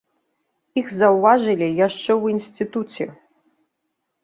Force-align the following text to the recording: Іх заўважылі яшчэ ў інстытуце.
Іх 0.81 0.87
заўважылі 1.01 1.67
яшчэ 1.87 2.07
ў 2.07 2.23
інстытуце. 2.35 3.05